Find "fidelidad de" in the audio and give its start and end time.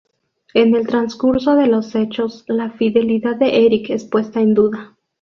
2.71-3.67